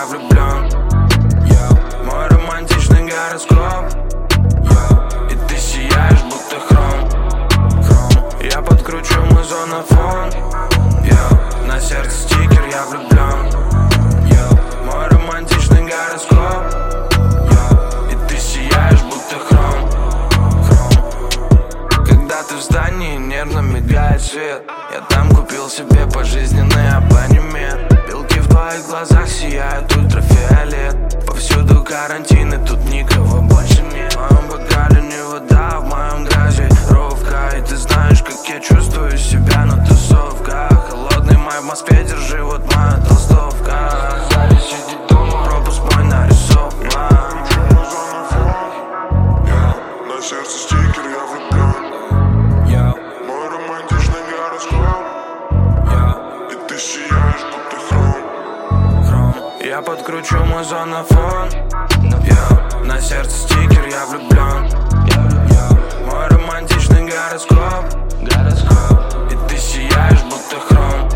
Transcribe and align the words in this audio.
я 0.00 0.06
влюблен 0.06 0.70
Мой 2.04 2.26
романтичный 2.28 3.06
гороскоп. 3.06 3.84
Yo, 4.64 5.30
И 5.30 5.34
ты 5.46 5.56
сияешь, 5.58 6.22
будто 6.22 6.58
хром. 6.68 7.08
Я 8.42 8.62
подкручу 8.62 9.20
мой 9.30 9.44
зонофон. 9.44 10.30
Yo, 11.04 11.66
На 11.66 11.78
сердце 11.78 12.12
стикер, 12.12 12.66
я 12.70 12.86
влюблен 12.86 13.52
Мой 14.86 15.06
романтичный 15.08 15.82
гороскоп. 15.82 16.64
Yo, 17.50 18.12
И 18.12 18.28
ты 18.28 18.38
сияешь, 18.38 19.02
будто 19.02 19.38
хром, 19.48 19.90
хром. 20.64 22.06
Когда 22.06 22.42
ты 22.42 22.54
в 22.54 22.62
здании, 22.62 23.18
нервно 23.18 23.60
мигает 23.60 24.22
свет. 24.22 24.62
Я 24.94 25.00
там 25.10 25.28
купил 25.34 25.68
себе 25.68 26.06
пожизненный 26.06 26.90
абонемент 26.90 27.99
твоих 28.70 28.86
глазах 28.86 29.28
сияют 29.28 29.96
ультрафиолет. 29.96 31.26
Повсюду 31.26 31.82
карантин 31.82 32.52
и 32.54 32.66
тут 32.66 32.78
никого 32.88 33.42
больше 33.42 33.82
нет. 33.92 34.12
В 34.12 34.16
моем 34.16 34.48
бокале 34.48 35.02
не 35.02 35.22
вода, 35.24 35.80
в 35.80 35.86
моем 35.86 36.24
газировка 36.24 37.56
И 37.58 37.62
ты 37.62 37.76
знаешь, 37.76 38.22
как 38.22 38.36
я 38.48 38.60
чувствую 38.60 39.18
себя 39.18 39.64
на 39.64 39.84
тусовках. 39.84 40.88
Холодный 40.88 41.36
май 41.36 41.60
в 41.60 41.64
Москве, 41.64 42.04
держи 42.04 42.42
вот 42.44 42.64
моя 42.72 42.96
толстовка. 43.08 44.14
Сидит 44.60 45.06
дома, 45.08 45.44
пропуск 45.44 45.82
мой 45.92 46.04
нарисован. 46.04 46.70
На 50.06 50.22
сердце 50.22 50.79
Я 59.80 59.86
подкручу 59.86 60.36
мой 60.44 60.62
зонофон. 60.62 61.48
Я 62.22 62.84
На 62.84 63.00
сердце 63.00 63.30
стикер, 63.30 63.88
я 63.88 64.04
влюблен 64.04 64.68
Мой 66.04 66.26
романтичный 66.28 67.08
гороскоп. 67.08 67.86
И 68.20 69.48
ты 69.48 69.56
сияешь, 69.56 70.22
будто 70.24 70.60
хром. 70.60 71.08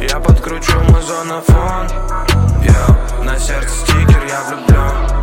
Я 0.00 0.18
подкручу 0.18 0.80
мой 0.90 1.00
зонофон. 1.00 1.86
Я 2.64 3.22
На 3.22 3.38
сердце 3.38 3.86
стикер, 3.86 4.26
я 4.26 4.42
влюблен 4.42 5.17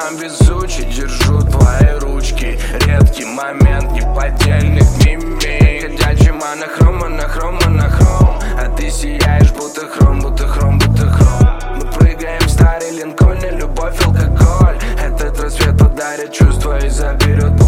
сам 0.00 0.16
везучий 0.16 0.84
Держу 0.84 1.40
твои 1.42 1.98
ручки. 2.00 2.58
Редкий 2.86 3.24
момент 3.24 3.92
неподдельных 3.92 4.86
мимик. 5.04 6.00
Ходячим 6.00 6.40
анахром, 6.42 7.04
анахром, 7.04 7.58
анахром 7.66 8.38
А 8.58 8.74
ты 8.76 8.90
сияешь 8.90 9.50
будто 9.52 9.88
хром, 9.88 10.20
будто 10.20 10.46
хром, 10.46 10.78
будто 10.78 11.10
хром. 11.10 11.58
Мы 11.76 11.92
прыгаем 11.92 12.40
в 12.40 12.50
старый 12.50 12.90
линкольн 12.92 13.58
любовь, 13.58 14.00
алкоголь. 14.06 14.78
Этот 15.02 15.38
рассвет 15.40 15.78
подарит 15.78 16.32
чувства 16.32 16.78
и 16.84 16.88
заберет 16.88 17.59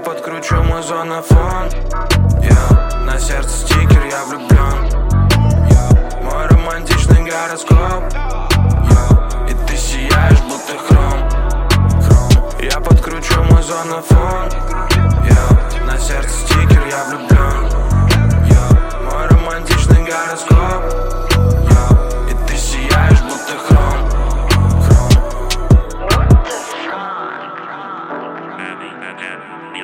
Я 0.00 0.06
подкручу 0.06 0.62
мой 0.62 0.82
зонофон 0.82 1.68
yeah. 2.40 3.04
На 3.04 3.18
сердце 3.18 3.50
стикер, 3.50 4.02
я 4.06 4.24
влюблен. 4.24 4.88
Мой 6.22 6.46
романтичный 6.46 7.22
гороскоп 7.22 8.04
yeah. 8.10 9.50
И 9.50 9.66
ты 9.66 9.76
сияешь, 9.76 10.40
будто 10.48 10.78
хром, 10.86 11.28
хром. 12.00 12.50
Я 12.62 12.80
подкручу 12.80 13.42
мой 13.42 13.62
зонофон 13.62 14.29